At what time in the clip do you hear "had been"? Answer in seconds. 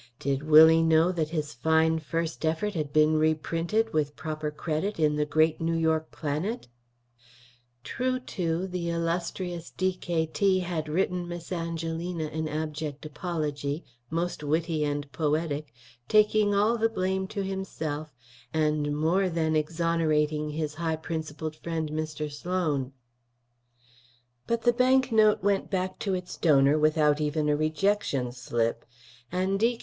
2.73-3.17